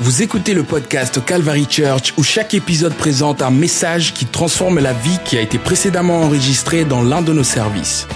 [0.00, 4.92] Vous écoutez le podcast Calvary Church où chaque épisode présente un message qui transforme la
[4.92, 8.06] vie qui a été précédemment enregistré dans l'un de nos services.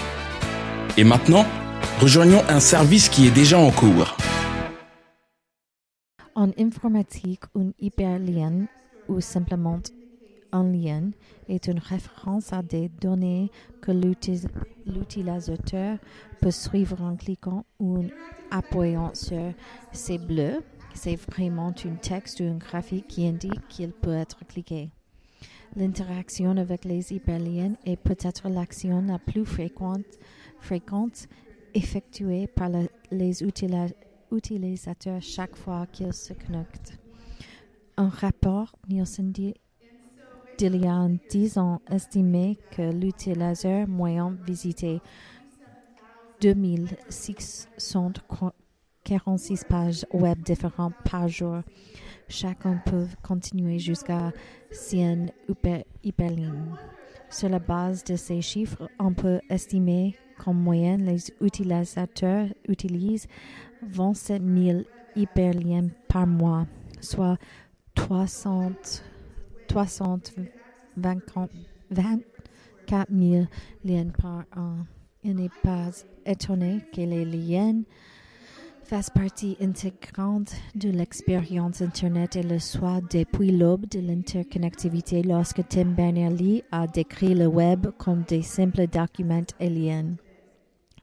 [0.95, 1.45] Et maintenant,
[1.99, 4.15] rejoignons un service qui est déjà en cours.
[6.35, 8.67] En informatique, un hyperlien
[9.09, 9.81] ou simplement
[10.53, 11.11] un lien
[11.49, 15.97] est une référence à des données que l'utilisateur
[16.39, 18.05] peut suivre en cliquant ou en
[18.51, 19.51] appuyant sur
[19.91, 20.63] ces bleus.
[20.93, 24.89] C'est vraiment un texte ou un graphique qui indique qu'il peut être cliqué.
[25.75, 31.27] L'interaction avec les hyperliens est peut-être l'action la plus fréquente,
[31.73, 33.43] effectuée par le, les
[34.31, 36.99] utilisateurs chaque fois qu'ils se connectent.
[37.97, 39.55] Un rapport Nielsen d'il
[40.59, 45.01] y a 10 ans estimait que l'utilisateur moyen visitait
[49.05, 51.61] 2646 pages web différentes par jour.
[52.27, 54.31] Chacun peut continuer jusqu'à
[54.71, 55.27] 100
[56.03, 56.75] hyperlignes.
[57.29, 63.27] Sur la base de ces chiffres, on peut estimer qu'en moyenne, les utilisateurs utilisent
[63.81, 64.81] 27 000
[65.15, 66.65] hyperliens par mois,
[67.01, 67.37] soit
[67.95, 68.71] 300,
[69.67, 71.49] 324
[73.09, 73.45] 000
[73.83, 74.85] liens par an.
[75.23, 75.89] Il n'est pas
[76.25, 77.81] étonné que les liens
[78.83, 85.85] fassent partie intégrante de l'expérience Internet et le soient depuis l'aube de l'interconnectivité lorsque Tim
[85.85, 90.15] Berners-Lee a décrit le web comme des simples documents aliens.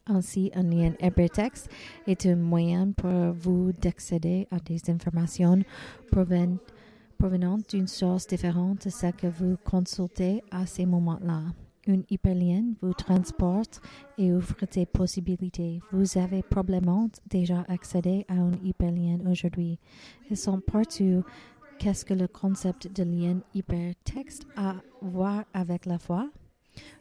[0.07, 1.69] Ainsi, un lien hypertexte
[2.07, 5.61] est un moyen pour vous d'accéder à des informations
[6.09, 11.43] provenant d'une source différente de celle que vous consultez à ces moments-là.
[11.87, 13.81] Un hyperlien vous transporte
[14.17, 15.79] et ouvre des possibilités.
[15.91, 19.79] Vous avez probablement déjà accédé à un hyperlien aujourd'hui.
[20.29, 21.23] Ils sont partout.
[21.79, 26.29] Qu'est-ce que le concept de lien hypertexte a à voir avec la foi?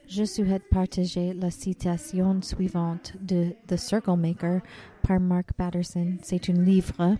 [0.08, 4.62] Je souhaite partager la citation suivante de The Circle Maker
[5.02, 6.16] par Mark Patterson.
[6.22, 7.16] C'est un livre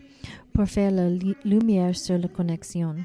[0.54, 1.10] pour faire la
[1.44, 2.97] lumière sur la connexion.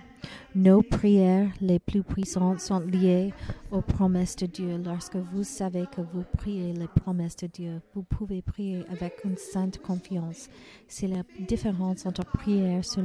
[0.56, 3.34] Nos prières les plus puissantes sont liées
[3.72, 4.82] aux promesses de Dieu.
[4.84, 9.38] Lorsque vous savez que vous priez les promesses de Dieu, vous pouvez prier avec une
[9.38, 10.50] sainte confiance.
[10.88, 13.04] C'est la différence entre prière sur,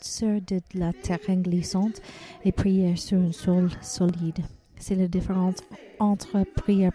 [0.00, 2.00] sur de la terre glissante
[2.44, 4.44] et prière sur un sol solide.
[4.78, 5.56] C'est la différence
[5.98, 6.92] entre prière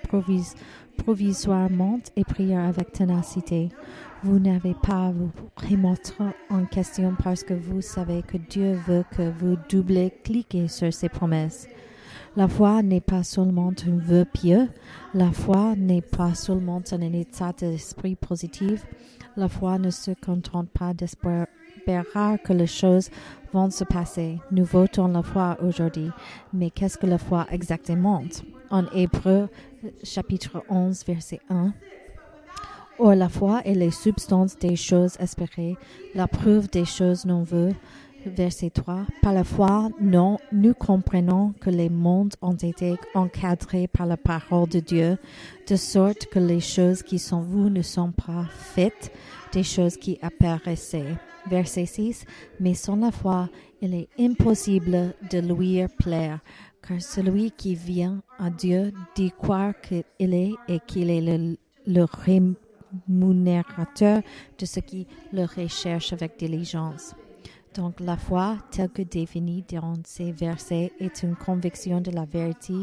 [0.98, 3.70] provisoirement et prière avec ténacité.
[4.22, 9.06] Vous n'avez pas à vous remettre en question parce que vous savez que Dieu veut
[9.16, 11.68] que vous doublez cliquez sur ses promesses.
[12.36, 14.68] La foi n'est pas seulement un vœu pieux,
[15.14, 18.86] la foi n'est pas seulement un état d'esprit positif,
[19.38, 21.46] la foi ne se contente pas d'espérer
[22.44, 23.10] que les choses
[23.54, 24.40] vont se passer.
[24.52, 26.12] Nous votons la foi aujourd'hui,
[26.54, 28.22] mais qu'est-ce que la foi exactement?
[28.70, 29.48] En Hébreu
[30.04, 31.74] chapitre 11 verset 1.
[33.02, 35.78] Or la foi est les substances des choses espérées,
[36.16, 37.74] la preuve des choses non vues.
[38.26, 39.06] Verset 3.
[39.22, 44.68] Par la foi, non, nous comprenons que les mondes ont été encadrés par la parole
[44.68, 45.18] de Dieu,
[45.66, 49.14] de sorte que les choses qui sont vues ne sont pas faites
[49.54, 51.16] des choses qui apparaissaient.
[51.50, 52.26] Verset 6.
[52.60, 53.48] Mais sans la foi,
[53.82, 56.40] il est impossible de lui plaire,
[56.86, 61.56] car celui qui vient à Dieu dit croire qu'il est et qu'il est le,
[61.88, 62.06] le
[63.08, 64.22] rémunérateur
[64.58, 67.16] de ce qui le recherche avec diligence.
[67.76, 72.74] Donc la foi, telle que définie dans ces versets, est une conviction de la vérité,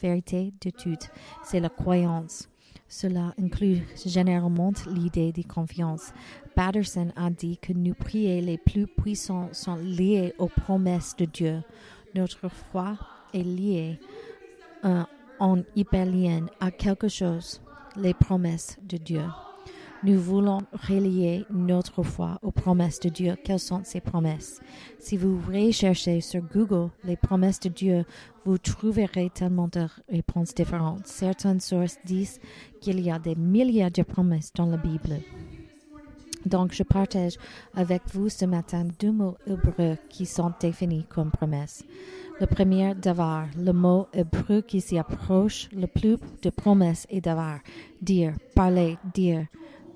[0.00, 0.96] vérité de tout.
[1.42, 2.48] C'est la croyance.
[2.88, 6.12] Cela inclut généralement l'idée de confiance.
[6.54, 11.62] Patterson a dit que nos prières les plus puissantes sont liées aux promesses de Dieu.
[12.14, 12.96] Notre foi
[13.34, 13.98] est liée
[14.84, 15.02] euh,
[15.40, 17.60] en hyperlien à quelque chose,
[17.96, 19.24] les promesses de Dieu.
[20.02, 23.34] Nous voulons relier notre foi aux promesses de Dieu.
[23.42, 24.60] Quelles sont ces promesses?
[24.98, 28.04] Si vous recherchez sur Google les promesses de Dieu,
[28.44, 31.06] vous trouverez tellement de réponses différentes.
[31.06, 32.38] Certaines sources disent
[32.80, 35.20] qu'il y a des milliers de promesses dans la Bible.
[36.44, 37.38] Donc, je partage
[37.74, 41.84] avec vous ce matin deux mots hébreux qui sont définis comme promesses.
[42.38, 47.58] Le premier, d'avoir, le mot hébreu qui s'y approche le plus de promesses est d'avoir,
[48.00, 49.46] dire, parler, dire,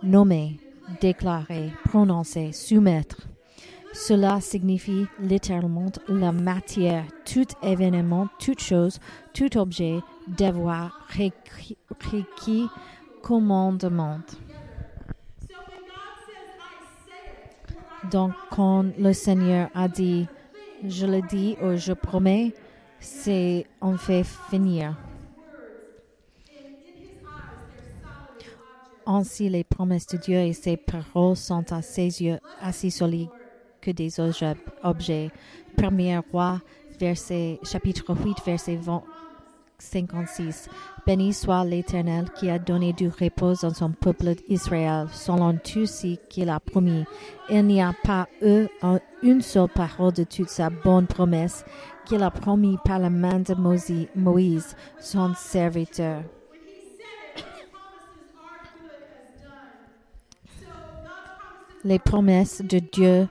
[0.03, 0.59] nommer,
[1.01, 3.29] déclarer, prononcer, soumettre.
[3.93, 9.01] Cela signifie littéralement la matière, tout événement, toute chose,
[9.35, 9.99] tout objet,
[10.29, 12.69] devoir, requis,
[13.23, 14.21] commandement.
[18.11, 20.27] Donc, quand le Seigneur a dit,
[20.87, 22.55] je le dis ou je promets,
[23.01, 24.97] c'est on fait finir.
[29.07, 33.29] Ainsi, les promesses de Dieu et ses paroles sont à ses yeux assez solides
[33.81, 35.31] que des objets.
[35.77, 36.61] Premier roi,
[36.99, 39.03] verset, chapitre 8, verset 20,
[39.79, 40.69] 56.
[41.07, 46.17] Béni soit l'Éternel qui a donné du repos dans son peuple Israël, selon tout ce
[46.29, 47.05] qu'il a promis.
[47.49, 48.67] Il n'y a pas eu
[49.23, 51.65] une seule parole de toute sa bonne promesse
[52.05, 53.55] qu'il a promis par la main de
[54.15, 56.23] Moïse, son serviteur.
[61.83, 63.27] Les promesses de Dieu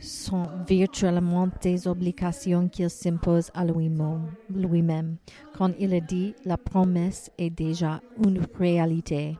[0.00, 5.16] sont virtuellement des obligations qu'il s'impose à lui-même.
[5.56, 9.38] Quand il dit la promesse est déjà une réalité.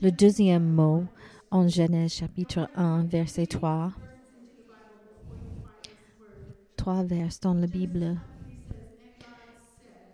[0.00, 1.04] Le deuxième mot
[1.50, 3.92] en Genèse chapitre 1 verset 3.
[6.76, 8.16] Trois vers dans la Bible.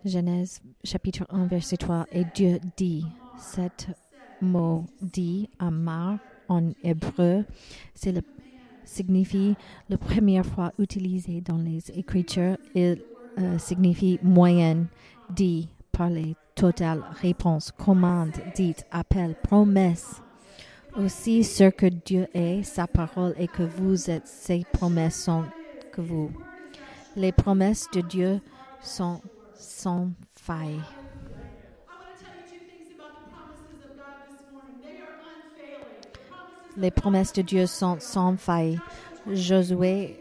[0.04, 3.06] Genèse chapitre 1 verset 3 et Dieu dit.
[3.38, 3.86] Cet
[4.40, 7.44] mot dit Amar en hébreu,
[7.94, 8.22] c'est le
[8.88, 9.54] signifie
[9.88, 12.56] la première fois utilisé dans les Écritures.
[12.74, 13.02] Il
[13.38, 14.86] euh, signifie moyenne,
[15.30, 20.22] dit, parler, total, réponse, commande, dite, appel, promesse.
[20.96, 25.44] Aussi, ce que Dieu est, sa parole, et que vous êtes, ses promesses sont
[25.92, 26.30] que vous.
[27.14, 28.40] Les promesses de Dieu
[28.80, 29.20] sont
[29.54, 30.80] sans faille.
[36.78, 38.78] Les promesses de Dieu sont sans faille.
[39.28, 40.16] Josué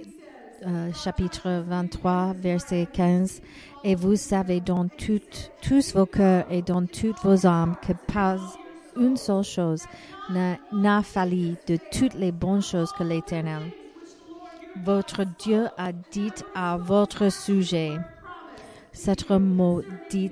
[0.65, 3.43] euh, chapitre 23, verset 15.
[3.83, 8.37] Et vous savez dans tous vos cœurs et dans toutes vos âmes que pas
[8.99, 9.83] une seule chose
[10.31, 13.61] n'a fallu de toutes les bonnes choses que l'Éternel,
[14.83, 17.91] votre Dieu, a dit à votre sujet.
[18.93, 20.31] Cet mot dit,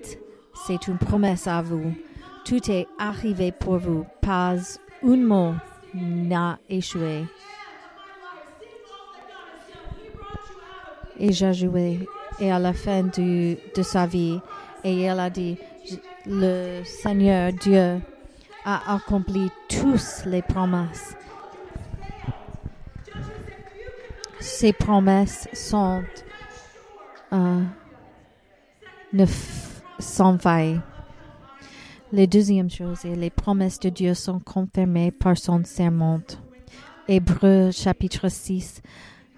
[0.66, 1.94] c'est une promesse à vous.
[2.46, 4.08] Tout est arrivé pour vous.
[4.22, 4.56] Pas
[5.04, 5.54] un mot
[5.96, 7.26] n'a échoué.
[11.18, 12.08] Et j'ai joué.
[12.40, 14.40] Et à la fin de sa vie,
[14.84, 15.58] et elle a dit,
[16.26, 18.02] le Seigneur Dieu
[18.66, 21.16] a accompli tous les promesses.
[24.40, 26.04] Ces promesses sont
[27.34, 27.64] euh,
[30.00, 30.82] sans faille.
[32.16, 36.22] La deuxième chose est les promesses de Dieu sont confirmées par son serment.
[37.10, 38.82] Hébreu chapitre 6,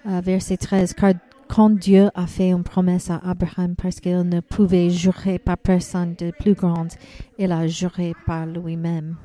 [0.06, 0.94] euh, verset 13.
[0.94, 1.14] Car
[1.48, 6.14] quand Dieu a fait une promesse à Abraham parce qu'il ne pouvait jurer par personne
[6.20, 6.92] de plus grande,
[7.40, 9.16] il a juré par lui-même.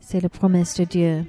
[0.00, 1.24] C'est la promesse de Dieu.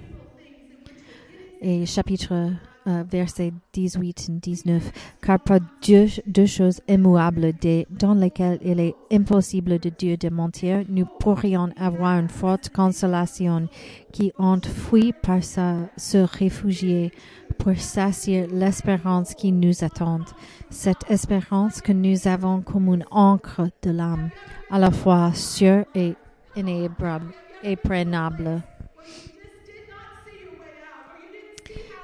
[1.62, 2.50] Et chapitre
[2.88, 4.92] euh, versets 18 et 19,
[5.22, 7.54] car par Dieu, deux choses immuables
[7.90, 13.68] dans lesquelles il est impossible de Dieu de mentir, nous pourrions avoir une forte consolation
[14.12, 17.12] qui ont fui par sa, se réfugier
[17.58, 20.22] pour s'assurer l'espérance qui nous attend.
[20.70, 24.30] Cette espérance que nous avons comme une encre de l'âme,
[24.72, 26.16] à la fois sûre et
[26.56, 28.62] inébranlable.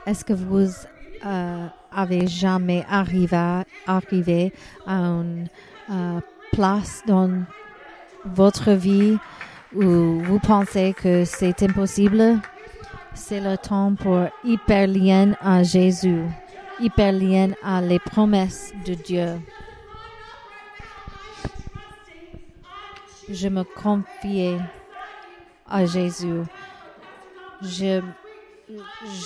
[0.06, 0.70] Est-ce que vous
[1.26, 4.02] euh, avez jamais arrivé, à
[4.88, 5.48] une
[5.90, 6.20] euh,
[6.52, 7.44] place dans
[8.24, 9.18] votre vie
[9.74, 12.40] où vous pensez que c'est impossible?
[13.16, 16.22] C'est le temps pour hyper lien à Jésus,
[16.80, 19.40] hyper lien à les promesses de Dieu.
[23.28, 24.56] Je me confie
[25.68, 26.44] à Jésus.
[27.62, 28.02] Je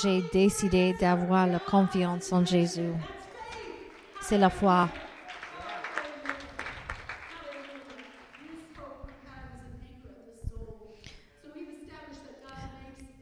[0.01, 2.93] j'ai décidé d'avoir la confiance en Jésus.
[4.21, 4.89] C'est la foi.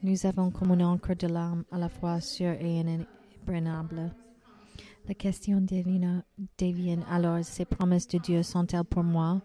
[0.02, 4.12] Nous avons comme un encre de l'âme à la fois sûre et inébranlable.
[5.08, 6.22] La question divine
[6.58, 9.40] devient alors ces promesses de Dieu sont-elles pour moi?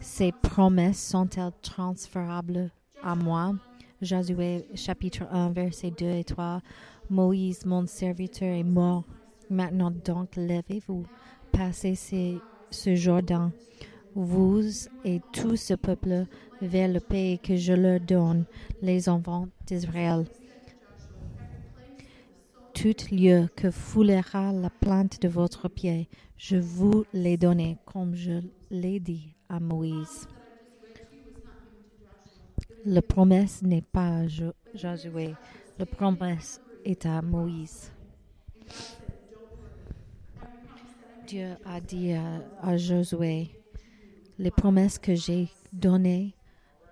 [0.00, 2.70] Ces promesses sont-elles transférables
[3.02, 3.54] à moi?
[4.02, 6.60] Josué chapitre 1 verset 2 et 3.
[7.08, 9.04] Moïse, mon serviteur, est mort.
[9.48, 11.04] Maintenant donc, levez-vous,
[11.52, 13.52] passez ce Jourdain,
[14.16, 16.26] vous et tout ce peuple,
[16.60, 18.44] vers le pays que je leur donne,
[18.80, 20.24] les enfants d'Israël.
[22.74, 28.40] Tout lieu que foulera la plante de votre pied, je vous l'ai donné, comme je
[28.68, 30.26] l'ai dit à Moïse.
[32.84, 34.26] La promesse n'est pas à
[34.74, 35.34] Josué.
[35.78, 37.92] La promesse est à Moïse.
[41.26, 43.50] Dieu a dit à, Josué,
[44.38, 46.34] les promesses que j'ai données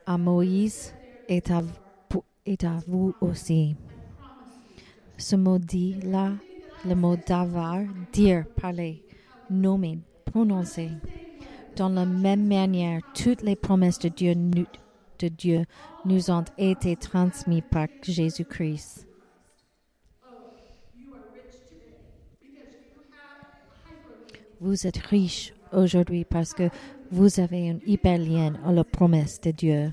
[0.06, 0.94] à Moïse
[1.28, 3.76] est à, à vous aussi.
[5.18, 6.32] Ce mot dit là,
[6.87, 7.80] le mot d'avar,
[8.12, 9.04] dire, parler,
[9.50, 10.90] nommer, prononcer.
[11.76, 14.64] Dans la même manière, toutes les promesses de Dieu, nous-
[15.21, 15.65] de Dieu
[16.05, 19.07] nous ont été transmises par Jésus-Christ.
[24.61, 26.69] Vous êtes riche aujourd'hui parce que
[27.11, 29.93] vous avez un hyperlien à la promesse de Dieu.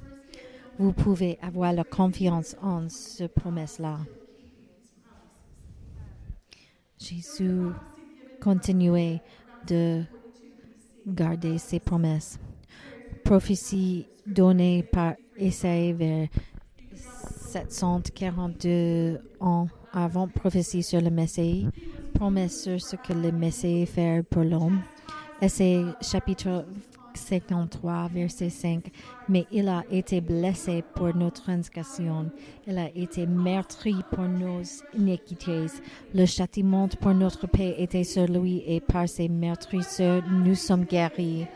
[0.77, 3.99] Vous pouvez avoir la confiance en cette promesse-là.
[6.99, 7.69] Jésus
[8.41, 9.21] continuait
[9.67, 10.03] de
[11.07, 12.39] garder ses promesses.
[13.23, 16.27] Prophétie donnée par Isaïe vers
[17.79, 21.67] 742 ans avant prophétie sur le Messie,
[22.13, 24.81] promesse sur ce que le Messie fait pour l'homme.
[25.41, 26.65] Essai chapitre
[27.17, 28.91] 53, verset 5.
[29.29, 32.29] Mais il a été blessé pour nos transgressions,
[32.65, 34.61] il a été meurtri pour nos
[34.97, 35.65] iniquités.
[36.13, 41.47] Le châtiment pour notre paix était sur lui et par ses meurtrisseurs nous sommes guéris.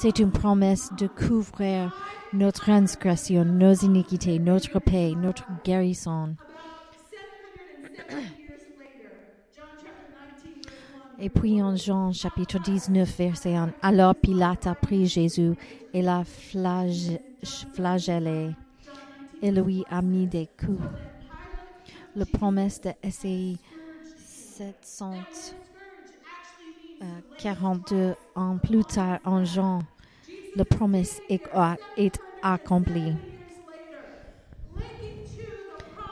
[0.00, 1.92] C'est une promesse de couvrir
[2.32, 6.36] nos transgressions, nos iniquités, notre paix, notre guérison.
[11.18, 15.54] Et puis en Jean chapitre 19, verset 1, alors Pilate a pris Jésus
[15.92, 16.22] et l'a
[17.72, 18.50] flagellé
[19.42, 20.78] et lui a mis des coups.
[22.14, 23.56] La promesse de Essai
[24.16, 25.14] 700.
[27.00, 27.04] Euh,
[27.38, 29.78] 42 ans plus tard en Jean,
[30.56, 33.14] la promesse est accomplie.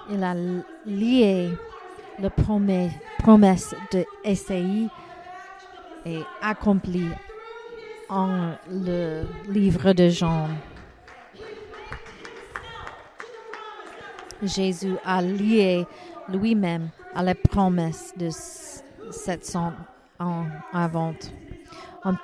[0.09, 0.35] Il a
[0.85, 1.51] lié
[2.21, 4.89] la promesse de Esaïe
[6.05, 7.11] et accomplie
[8.09, 10.49] en le livre de Jean.
[14.41, 15.85] Jésus a lié
[16.29, 18.29] lui-même à la promesse de
[19.11, 19.73] 700
[20.21, 21.15] ans avant.
[22.05, 22.15] En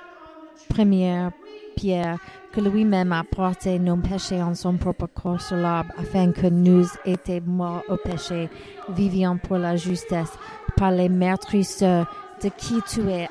[0.69, 1.31] première
[1.75, 2.17] pierre,
[2.51, 6.85] que lui-même a porté nos péchés en son propre corps sur l'arbre, afin que nous
[7.05, 8.49] étions morts au péché,
[8.89, 10.31] vivions pour la justesse,
[10.77, 12.07] par les meurtrisseurs
[12.43, 13.27] de qui tu, es,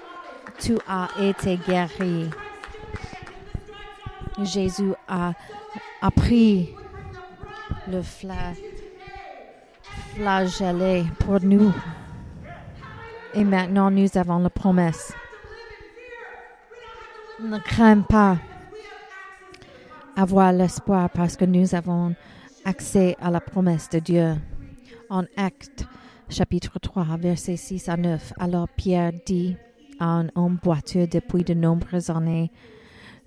[0.59, 2.31] tu as été guéri.
[4.43, 5.33] Jésus a,
[6.01, 6.71] a pris
[7.89, 8.55] le fla,
[10.15, 11.73] flagellé pour nous.
[13.35, 15.13] Et maintenant, nous avons la promesse.
[17.41, 18.37] Ne crains pas
[20.17, 22.15] avoir l'espoir parce que nous avons
[22.65, 24.35] accès à la promesse de Dieu.
[25.09, 25.87] En Acte
[26.29, 29.57] chapitre 3, versets 6 à 9, alors Pierre dit
[29.99, 32.51] à un homme boiteux depuis de nombreuses années,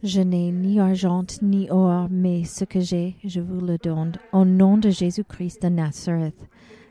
[0.03, 4.13] Je n'ai ni argent ni or, mais ce que j'ai, je vous le donne.
[4.33, 6.47] Au nom de Jésus-Christ de Nazareth,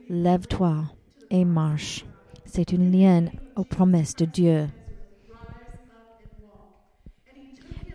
[0.08, 0.84] lève-toi
[1.30, 2.04] et marche.
[2.56, 4.68] C'est une lienne aux promesses de Dieu.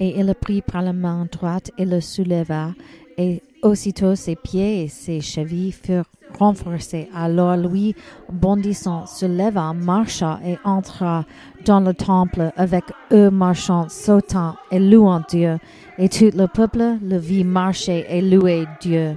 [0.01, 2.73] Et il le prit par la main droite et le souleva,
[3.17, 7.07] et aussitôt ses pieds et ses chevilles furent renforcés.
[7.15, 7.95] Alors lui,
[8.29, 11.23] bondissant, se leva, marcha et entra
[11.65, 15.57] dans le temple avec eux marchant, sautant et louant Dieu.
[15.97, 19.15] Et tout le peuple le vit marcher et louer Dieu.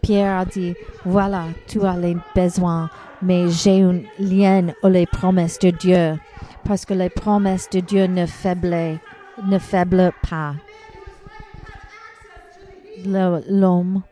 [0.00, 0.74] Pierre a dit,
[1.04, 2.88] voilà, tu as les besoins,
[3.22, 6.18] mais j'ai une lienne aux les promesses de Dieu,
[6.64, 9.00] parce que les promesses de Dieu ne faiblent,
[10.28, 10.54] pas.
[13.06, 14.02] L'homme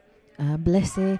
[0.58, 1.18] blessé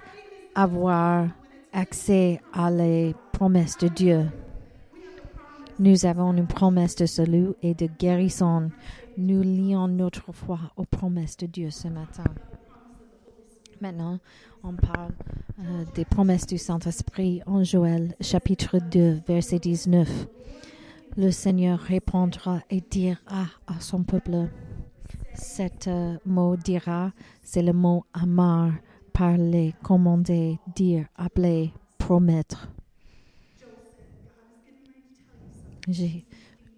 [0.55, 1.27] avoir
[1.73, 4.25] accès à les promesses de Dieu.
[5.79, 8.69] Nous avons une promesse de salut et de guérison.
[9.17, 12.23] Nous lions notre foi aux promesses de Dieu ce matin.
[13.81, 14.19] Maintenant,
[14.63, 15.11] on parle
[15.59, 20.27] euh, des promesses du Saint-Esprit en Joël chapitre 2, verset 19.
[21.17, 24.49] Le Seigneur répondra et dira à son peuple.
[25.33, 27.11] Cet euh, mot dira,
[27.41, 28.71] c'est le mot amar,
[29.13, 32.69] parler, commander, dire, appeler, promettre.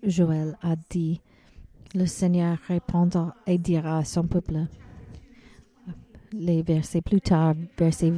[0.03, 1.19] Joël a dit,
[1.95, 4.67] le Seigneur répondra et dira à son peuple.
[6.35, 8.11] Les versets plus tard, versets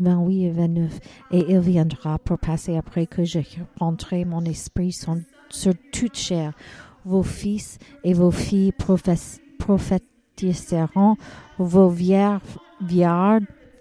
[0.00, 0.98] 28 et 29,
[1.30, 3.38] et il viendra pour passer après que je
[3.78, 5.14] rentrerai mon esprit sur,
[5.92, 6.52] toute chair.
[7.04, 8.72] Vos fils et vos filles
[9.58, 11.14] prophétiseront,
[11.58, 12.42] vos vierges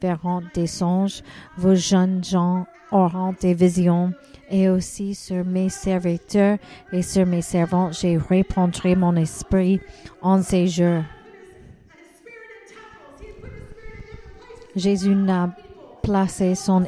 [0.01, 1.23] verront des songes,
[1.57, 4.13] vos jeunes gens auront des visions,
[4.51, 6.59] et aussi sur mes serviteurs
[6.91, 9.79] et sur mes servantes, j'ai répandrai mon esprit
[10.21, 11.01] en ces jours.
[14.77, 15.49] Jésus n'a
[16.03, 16.81] placé son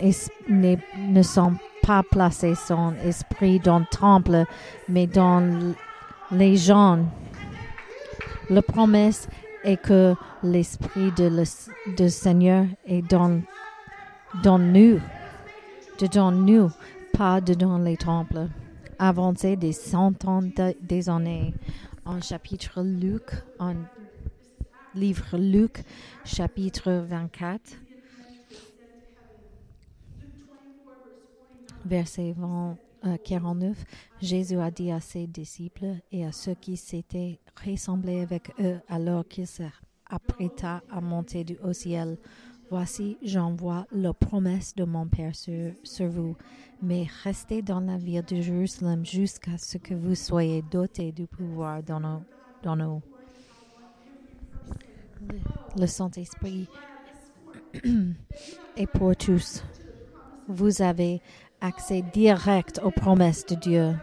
[0.48, 4.46] ne, sont pas placé son esprit dans le temple,
[4.88, 5.74] mais dans
[6.32, 7.00] les gens.
[8.50, 9.28] La promesse
[9.64, 11.44] est que l'esprit de
[11.98, 13.42] le Seigneur est dans,
[14.60, 15.00] nous,
[16.00, 16.72] dedans nous,
[17.18, 18.48] pas dedans les temples.
[19.00, 21.54] Avancé des cent ans de- des années,
[22.06, 23.74] en chapitre Luc, en
[25.00, 25.84] livre Luc,
[26.26, 27.62] chapitre 24,
[31.86, 33.78] verset 20, euh, 49,
[34.22, 39.26] Jésus a dit à ses disciples et à ceux qui s'étaient ressemblés avec eux alors
[39.26, 42.18] qu'il s'apprêta à monter du au ciel.
[42.70, 46.36] Voici, j'envoie la promesse de mon Père sur, vous,
[46.82, 51.82] mais restez dans la ville de Jérusalem jusqu'à ce que vous soyez dotés du pouvoir
[51.84, 52.22] dans nos,
[52.64, 53.02] dans
[55.78, 56.68] le Saint-Esprit
[58.78, 59.64] est pour tous.
[60.48, 61.22] Vous avez
[61.62, 63.96] accès direct aux promesses de Dieu.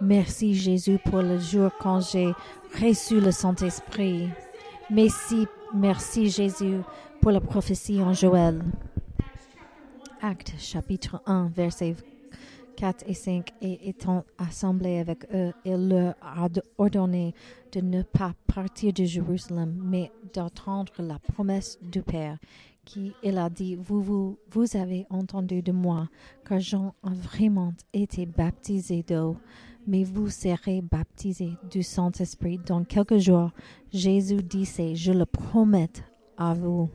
[0.00, 2.32] Merci Jésus pour le jour quand j'ai
[2.80, 4.28] reçu le Saint-Esprit.
[4.90, 6.80] Merci, merci Jésus
[7.20, 8.62] pour la prophétie en Joël.
[10.20, 11.96] Acte chapitre 1, versets
[12.76, 13.50] 4 et 5.
[13.60, 17.34] Et étant assemblés avec eux, il leur a ordonné
[17.72, 22.38] de ne pas partir de Jérusalem, mais d'attendre la promesse du Père,
[22.84, 26.08] qui il a dit, vous, vous, vous avez entendu de moi,
[26.46, 29.36] car Jean a vraiment été baptisé d'eau,
[29.86, 33.50] mais vous serez baptisés du Saint-Esprit dans quelques jours.
[33.92, 35.90] Jésus disait, je le promets
[36.36, 36.88] à vous.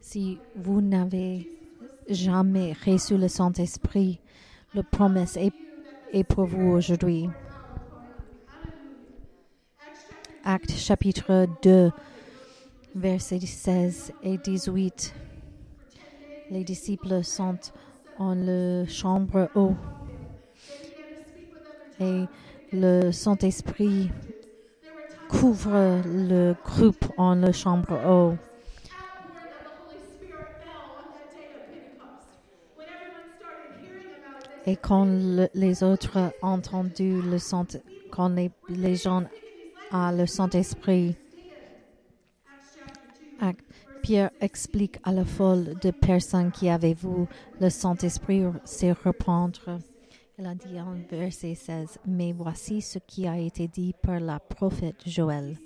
[0.00, 1.55] Si vous n'avez
[2.08, 4.20] jamais reçu le Saint-Esprit,
[4.74, 7.28] la promesse est, pour vous aujourd'hui.
[10.44, 11.90] Acte chapitre 2,
[12.94, 15.14] versets 16 et 18.
[16.50, 17.58] Les disciples sont
[18.18, 19.74] en la chambre haut
[22.00, 22.24] et
[22.72, 24.10] le Saint-Esprit
[25.28, 28.36] couvre le groupe en la chambre haut.
[34.66, 37.66] Et quand le- les autres ont entendu le Saint,
[38.10, 39.22] quand les, les gens
[39.92, 41.14] à le Saint-Esprit,
[44.02, 47.26] Pierre explique à la foule de personnes qui avaient vu
[47.60, 49.80] le Saint-Esprit se reprendre.
[50.38, 54.38] Il a dit en verset 16, Mais voici ce qui a été dit par la
[54.38, 55.56] prophète Joël.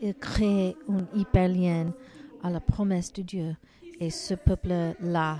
[0.00, 1.92] Il crée un hyperlien
[2.42, 3.56] à la promesse de Dieu
[4.00, 5.38] et ce peuple-là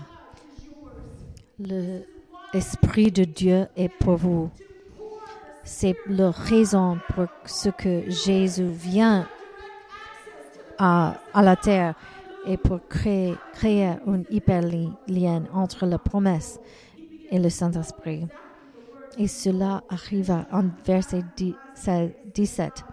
[1.59, 4.51] l'Esprit de Dieu est pour vous.
[5.63, 9.27] C'est la raison pour ce que Jésus vient
[10.79, 11.95] à, à la terre
[12.47, 16.61] et pour créer, créer un hyperlien entre la promesse
[17.31, 18.27] et le Saint-Esprit.
[19.17, 21.55] Et cela arriva en verset 10
[22.35, 22.85] 17.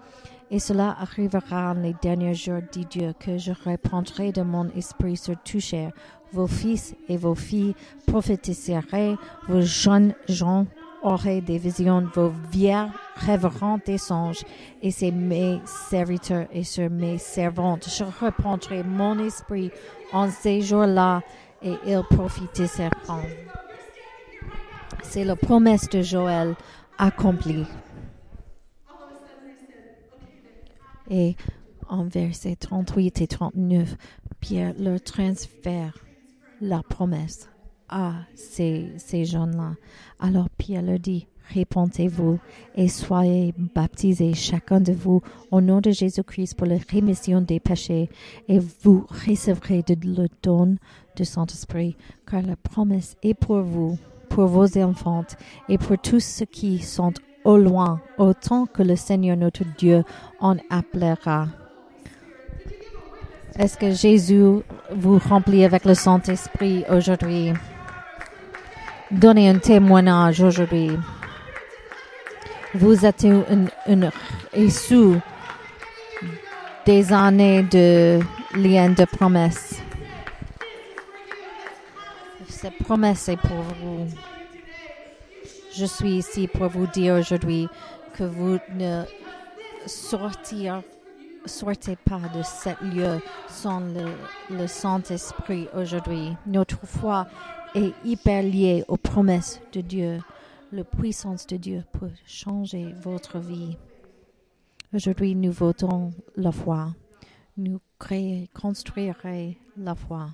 [0.52, 5.18] Et cela arrivera en les derniers jours, dit Dieu, que je répandrai de mon esprit
[5.18, 5.92] sur tout chair.
[6.34, 7.76] Vos fils et vos filles
[8.08, 9.16] prophétiseraient,
[9.48, 10.66] vos jeunes gens
[11.04, 14.44] auraient des visions, vos vierges rêveront des songes,
[14.82, 17.90] et c'est mes serviteurs et sur mes servantes.
[17.90, 19.72] Je répandrai mon esprit
[20.14, 21.22] en ces jours-là,
[21.62, 22.90] et ils prophétiseront.
[25.04, 26.56] C'est la promesse de Joël
[26.98, 27.66] accomplie.
[31.10, 31.36] Et
[31.90, 33.96] en versets 38 et 39,
[34.40, 35.94] Pierre leur transfère
[36.62, 37.50] la promesse
[37.90, 39.74] à ces, ces jeunes-là.
[40.20, 42.40] Alors Pierre leur dit, répondez-vous
[42.76, 45.22] et soyez baptisés chacun de vous
[45.52, 48.10] au nom de Jésus-Christ pour la rémission des péchés
[48.48, 50.78] et vous recevrez de le don
[51.16, 51.98] du Saint-Esprit,
[52.30, 53.98] car la promesse est pour vous,
[54.30, 55.26] pour vos enfants
[55.68, 60.04] et pour tous ceux qui sont au loin, autant que le Seigneur notre Dieu
[60.40, 61.48] en appellera.
[63.60, 64.62] Est-ce que Jésus
[64.96, 67.52] vous remplit avec le Saint-Esprit aujourd'hui?
[69.12, 70.92] Donnez un témoignage aujourd'hui.
[72.74, 74.10] Vous êtes une,
[74.56, 75.20] issue
[76.86, 78.20] des années de
[78.56, 79.82] lien de promesse.
[82.48, 84.08] Cette promesse est pour vous.
[85.76, 87.68] Je suis ici pour vous dire aujourd'hui
[88.18, 89.04] que vous ne
[89.86, 90.82] sortirez
[91.46, 93.82] sortez pas de ce lieu sans
[94.50, 96.36] le, Saint-Esprit aujourd'hui.
[96.46, 97.28] Notre foi
[97.76, 100.20] est hyper liée aux promesses de Dieu.
[100.72, 103.78] La puissance de Dieu peut changer votre vie.
[104.94, 106.94] Aujourd'hui, nous votons la foi.
[107.58, 110.30] Nous créer, construirons la foi.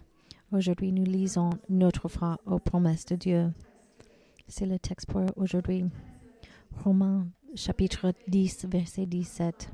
[0.52, 3.54] Aujourd'hui, nous lisons notre foi aux promesses de Dieu.
[4.48, 5.86] C'est le texte pour aujourd'hui.
[6.84, 9.72] Romains chapitre 10, verset 17.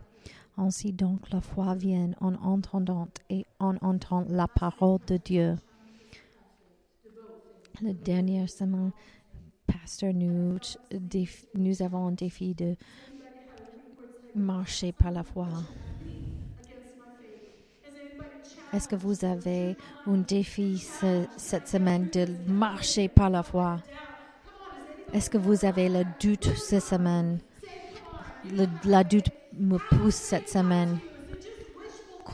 [0.57, 5.57] Ainsi donc la foi vient en entendant et en entendant la parole de Dieu.
[7.81, 8.91] La dernière semaine,
[9.65, 10.59] pasteur, nous,
[11.55, 12.75] nous avons un défi de
[14.35, 15.47] marcher par la foi.
[18.71, 23.79] Est-ce que vous avez un défi ce, cette semaine de marcher par la foi?
[25.13, 27.39] Est-ce que vous avez le doute cette semaine?
[28.51, 30.97] Le, la doute me pousse cette semaine.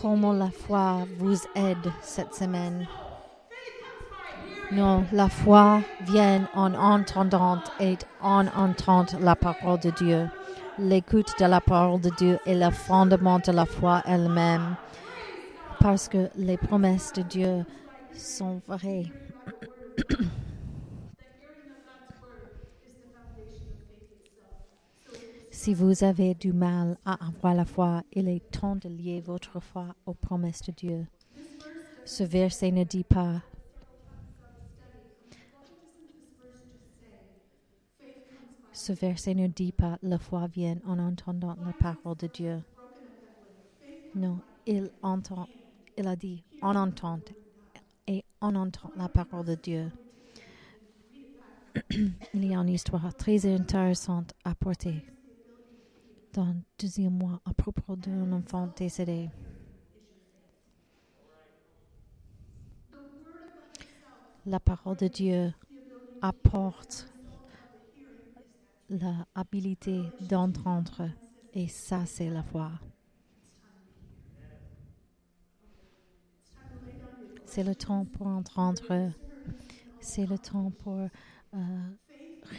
[0.02, 2.88] Comment la foi vous aide cette semaine?
[4.72, 10.28] Non, la foi vient en entendant et en entendant la parole de Dieu.
[10.78, 14.76] L'écoute de la parole de Dieu est le fondement de la foi elle-même
[15.80, 17.66] parce que les promesses de Dieu
[18.14, 19.12] sont vraies.
[25.60, 29.60] Si vous avez du mal à avoir la foi, il est temps de lier votre
[29.60, 31.06] foi aux promesses de Dieu.
[32.06, 33.42] Ce verset ne dit pas
[38.72, 42.64] Ce verset ne dit pas la foi vient en entendant la parole de Dieu.
[44.16, 45.50] Non, il entend
[45.98, 47.20] il a dit on entend
[48.08, 49.92] et on entend la parole de Dieu.
[52.34, 55.04] il y a une histoire très intéressante à porter
[56.34, 59.30] dans le deuxième mois à propos d'un enfant décédé.
[64.46, 65.54] La parole de Dieu
[66.22, 67.08] apporte
[68.90, 69.26] la
[70.22, 71.10] d'entendre
[71.54, 72.72] et ça c'est la foi.
[77.46, 79.12] C'est le temps pour entendre.
[80.00, 81.00] C'est le temps pour
[81.56, 81.90] euh,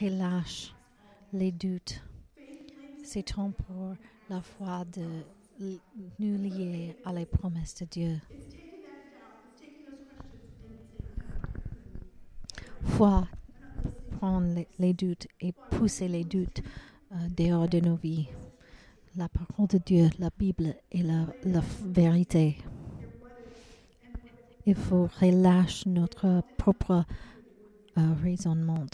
[0.01, 0.73] relâcher
[1.33, 2.03] les doutes.
[3.03, 3.95] C'est temps pour
[4.29, 5.23] la foi de
[6.19, 8.21] nous lier à les promesses de Dieu.
[12.83, 13.27] Foi
[14.19, 16.63] prendre les, doutes et pousser les doutes
[17.13, 18.29] euh, dehors de nos vies.
[19.17, 22.59] La parole de Dieu, la Bible est la, la vérité.
[24.67, 27.05] Il faut relâcher notre propre
[27.99, 28.85] euh, raisonnement.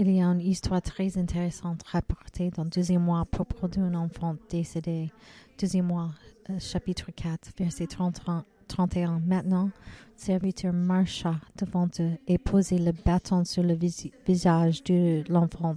[0.00, 4.36] Il y a une histoire très intéressante rapportée dans deuxième mois à propos d'un enfant
[4.48, 5.10] décédé.
[5.58, 6.10] Deuxième mois,
[6.50, 8.20] euh, chapitre 4, verset 30,
[8.68, 9.18] 31.
[9.18, 9.72] Maintenant, le
[10.14, 15.74] serviteur marcha devant eux et posait le bâton sur le vis visage de l'enfant,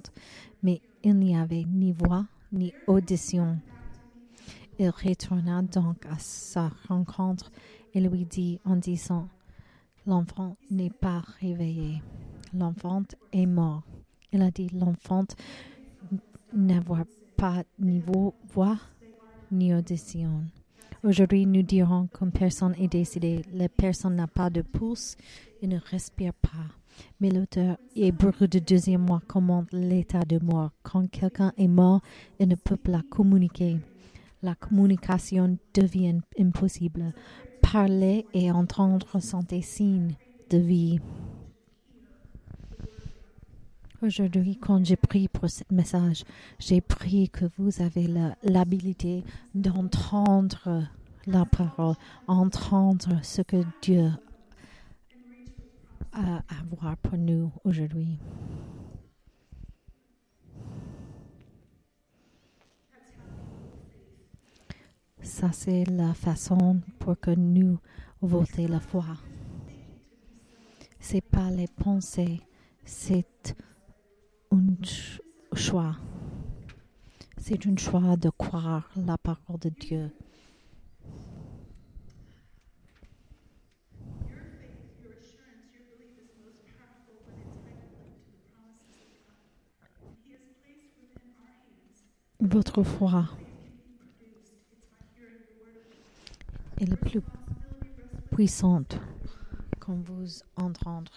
[0.61, 3.57] mais il n'y avait ni voix ni audition.
[4.77, 7.51] Il retourna donc à sa rencontre
[7.95, 9.27] et lui dit en disant,
[10.05, 12.03] L'enfant n'est pas réveillé,
[12.53, 13.01] l'enfant
[13.33, 13.81] est mort.
[14.31, 15.25] Il a dit, L'enfant
[16.53, 17.03] n'avoir
[17.37, 18.01] pas ni
[18.53, 18.77] voix
[19.51, 20.43] ni audition.
[21.03, 25.15] Aujourd'hui, nous dirons qu'une personne est décédée, la personne n'a pas de pouce
[25.61, 26.49] et ne respire pas.
[27.19, 30.71] Mais l'auteur hébreu de deuxième mois commente l'état de mort.
[30.83, 32.01] Quand quelqu'un est mort,
[32.39, 33.77] il ne peut pas communiquer
[34.43, 37.13] la communication devient impossible.
[37.61, 40.15] Parler et entendre sont des signes
[40.49, 40.99] de vie.
[44.03, 46.23] Aujourd'hui, quand j'ai pris pour ce message,
[46.57, 48.07] j'ai pris que vous avez
[48.41, 50.87] l'habilité d'entendre
[51.27, 51.93] la parole,
[52.25, 54.09] entendre ce que Dieu
[56.13, 58.17] a à voir pour nous aujourd'hui.
[65.21, 67.77] Ça, c'est la façon pour que nous
[68.19, 69.05] voter la foi.
[70.99, 72.41] C'est pas les pensées,
[72.83, 73.55] c'est
[74.71, 75.95] un choix.
[77.37, 80.11] C'est un choix de croire la parole de Dieu.
[92.39, 93.27] Votre foi
[96.79, 97.21] est la plus
[98.31, 98.99] puissante
[99.79, 101.11] quand vous entendre.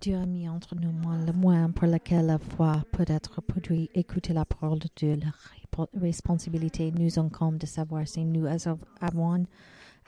[0.00, 0.92] Dieu a mis entre nous
[1.26, 3.90] le moyen pour lequel la foi peut être produite.
[3.94, 5.16] Écoutez la parole de Dieu.
[5.16, 9.44] La responsabilité nous incombe de savoir si nous avons,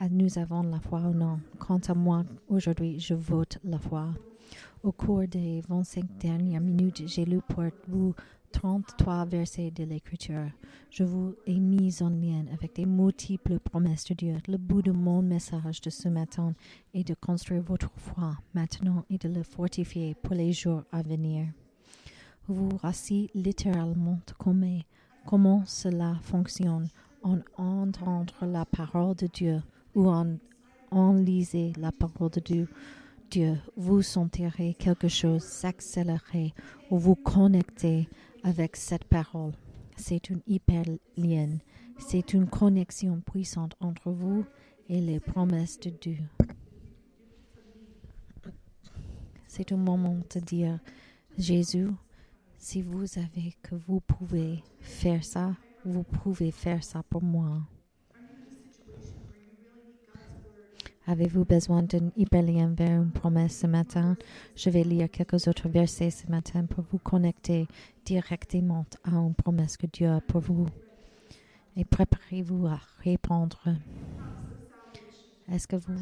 [0.09, 1.41] nous avons la foi ou non.
[1.59, 4.07] Quant à moi, aujourd'hui, je vote la foi.
[4.81, 8.15] Au cours des 25 dernières minutes, j'ai lu pour vous
[8.51, 10.49] 33 versets de l'Écriture.
[10.89, 14.35] Je vous ai mis en lien avec des multiples promesses de Dieu.
[14.47, 16.53] Le bout de mon message de ce matin
[16.93, 21.47] est de construire votre foi maintenant et de le fortifier pour les jours à venir.
[22.47, 24.81] Vous voici littéralement comment,
[25.25, 26.89] comment cela fonctionne
[27.23, 29.61] en entendre la parole de Dieu
[29.95, 30.37] ou en,
[30.91, 32.67] en lisez la parole de Dieu.
[33.29, 36.53] Dieu, vous sentirez quelque chose s'accélérer
[36.89, 38.09] ou vous connecter
[38.43, 39.53] avec cette parole.
[39.95, 40.83] C'est une hyper
[41.17, 41.57] lien.
[41.97, 44.45] C'est une connexion puissante entre vous
[44.89, 46.17] et les promesses de Dieu.
[49.47, 50.79] C'est un moment de dire,
[51.37, 51.89] Jésus,
[52.57, 57.61] si vous savez que vous pouvez faire ça, vous pouvez faire ça pour moi.
[61.07, 64.15] Avez-vous besoin d'un hyperlien vers une promesse ce matin?
[64.55, 67.67] Je vais lire quelques autres versets ce matin pour vous connecter
[68.05, 70.67] directement à une promesse que Dieu a pour vous.
[71.75, 73.63] Et préparez-vous à répondre.
[75.51, 75.99] Est-ce que vous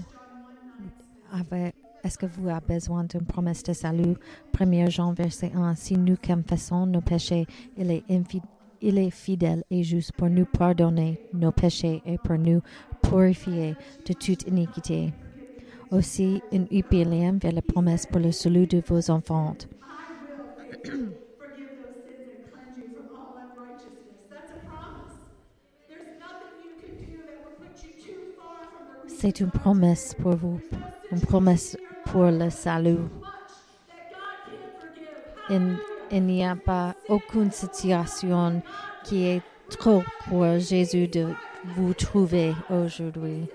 [1.32, 4.16] avez est-ce que vous avez besoin d'une promesse de salut?
[4.58, 5.76] 1 Jean, verset 1.
[5.76, 7.46] Si nous confessons nos péchés,
[7.78, 8.04] il est
[8.82, 12.62] il est fidèle et juste pour nous pardonner nos péchés et pour nous
[13.10, 15.14] purifier de toute iniquité.
[15.92, 19.56] Aussi, une UPLM vers la promesse pour le salut de vos enfants.
[29.08, 30.60] C'est une promesse pour vous,
[31.12, 33.00] une promesse pour le salut.
[35.50, 38.62] Il n'y a pas aucune situation
[39.04, 41.28] qui est trop pour Jésus de
[41.76, 43.48] vous trouver aujourd'hui,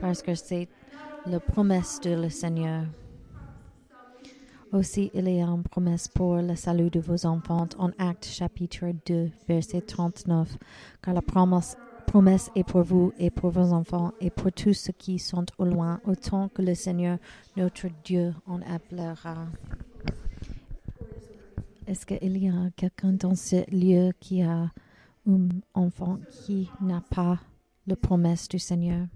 [0.00, 0.68] parce que c'est
[1.26, 2.84] la promesse de le Seigneur.
[4.72, 8.86] Aussi, il y a une promesse pour le salut de vos enfants en Acte chapitre
[9.06, 10.56] 2, verset 39,
[11.02, 14.94] car la promesse, promesse est pour vous et pour vos enfants et pour tous ceux
[14.94, 17.18] qui sont au loin, autant que le Seigneur
[17.56, 19.46] notre Dieu en appellera.
[21.86, 24.70] Est-ce qu'il y a quelqu'un dans ce lieu qui a
[25.26, 27.38] un enfant qui n'a pas
[27.86, 29.06] la promesse du Seigneur?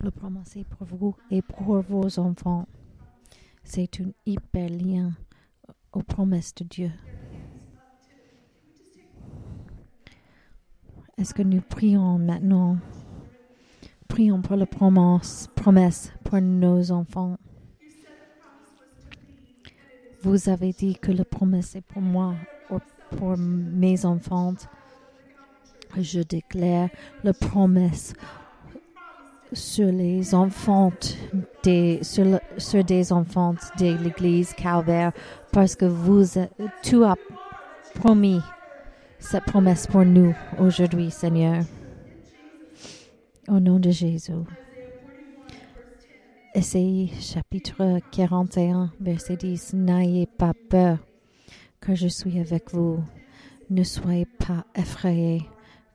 [0.00, 2.66] La promesse est pour vous et pour vos enfants.
[3.64, 5.12] C'est un hyper lien
[5.92, 6.92] aux promesses de Dieu.
[11.16, 12.78] Est-ce que nous prions maintenant?
[14.06, 17.38] Prions pour la promesse, promesse pour nos enfants.
[20.22, 22.34] Vous avez dit que la promesse est pour moi
[23.16, 24.54] pour mes enfants.
[25.98, 26.88] Je déclare
[27.24, 28.12] la promesse
[29.52, 30.92] sur les enfants
[31.62, 35.12] des, sur, sur des enfants de l'église Calvaire
[35.52, 36.24] parce que vous,
[36.82, 37.16] tu as
[37.94, 38.40] promis
[39.18, 41.64] cette promesse pour nous aujourd'hui, Seigneur.
[43.48, 44.32] Au nom de Jésus.
[46.54, 49.74] Essayez chapitre 41, verset 10.
[49.74, 50.98] N'ayez pas peur,
[51.80, 53.02] que je suis avec vous.
[53.70, 55.48] Ne soyez pas effrayés,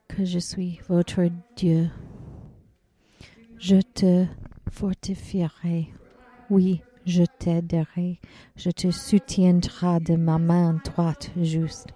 [0.08, 1.22] que je suis votre
[1.56, 1.90] Dieu.
[3.58, 4.26] Je te
[4.70, 5.88] fortifierai.
[6.50, 8.20] Oui, je t'aiderai.
[8.56, 11.88] Je te soutiendrai de ma main droite juste.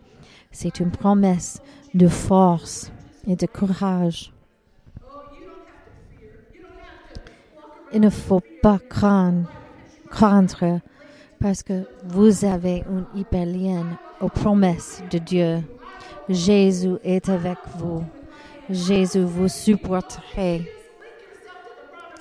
[0.50, 1.60] C'est une promesse
[1.94, 2.90] de force
[3.26, 4.32] et de courage.
[7.92, 9.48] il ne faut pas craindre,
[10.10, 10.80] craindre
[11.40, 15.58] parce que vous avez un hyperlien aux promesses de Dieu.
[16.28, 18.04] Jésus est avec vous.
[18.68, 20.62] Jésus vous supporterait.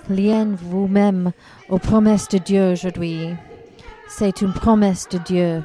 [0.09, 1.31] Lien vous-même
[1.69, 3.29] aux promesses de Dieu aujourd'hui.
[4.07, 5.63] C'est une promesse de Dieu.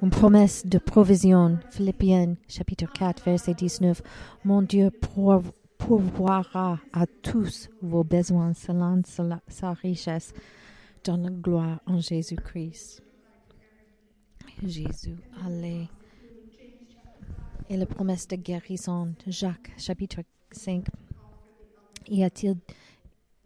[0.00, 1.58] Une promesse de provision.
[1.70, 4.02] Philippiens chapitre 4 verset 19.
[4.44, 4.90] Mon Dieu
[5.78, 9.02] pourvoira à tous vos besoins selon
[9.48, 10.32] sa richesse
[11.04, 13.02] dans la gloire en Jésus-Christ.
[14.62, 15.88] Jésus, allez.
[17.68, 20.86] Et la promesse de guérison, Jacques, chapitre 5.
[22.08, 22.56] Y a-t-il,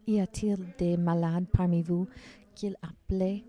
[0.07, 2.07] y a-t-il des malades parmi vous
[2.55, 3.43] qu'il appelait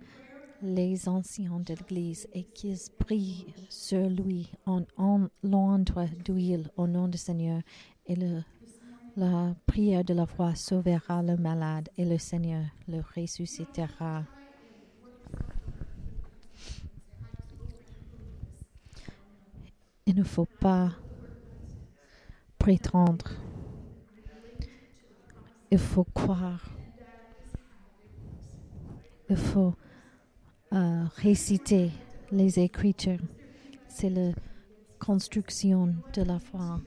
[0.63, 5.29] les anciens de l'Église et qu'ils prient sur lui en, en
[6.25, 7.63] d'huile au nom du Seigneur
[8.07, 8.43] et le
[9.17, 14.25] La prière de la foi sauvera le malade et le Seigneur le ressuscitera.
[20.07, 20.93] Il ne faut pas
[22.59, 23.33] prétendre.
[25.73, 26.71] Il faut croire.
[29.29, 29.75] Il faut
[30.73, 31.91] euh, réciter
[32.31, 33.21] les Écritures.
[33.89, 34.33] C'est la
[34.99, 36.81] construction de la foi.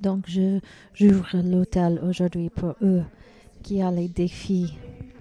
[0.00, 0.60] Donc, je
[0.94, 3.04] j'ouvre l'hôtel aujourd'hui pour eux
[3.62, 4.76] qui a les défis,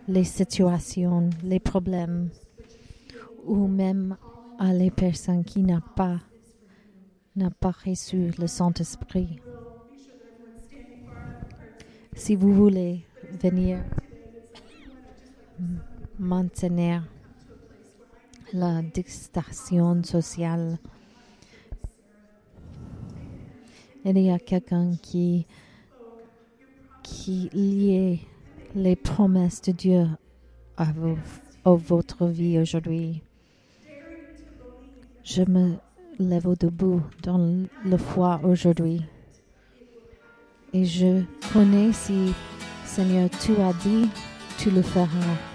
[0.08, 2.30] les situations, les problèmes,
[3.46, 4.18] ou même
[4.60, 6.20] à les personnes qui n'ont pas
[7.60, 9.40] pas reçu le Saint-Esprit.
[12.14, 13.06] Si vous voulez
[13.42, 13.84] venir
[16.18, 17.04] maintenir
[18.54, 20.78] la distanciation sociale,
[24.12, 25.48] il y a quelqu'un qui,
[27.54, 28.20] liait
[28.76, 30.08] les promesses de Dieu
[30.78, 30.88] à
[31.66, 33.22] votre vie aujourd'hui?
[35.24, 35.76] Je me
[36.20, 39.02] lève debout dans le foi aujourd'hui.
[40.72, 42.34] Et je connais si,
[42.86, 44.08] Seigneur, tu as dit,
[44.60, 45.55] tu le feras.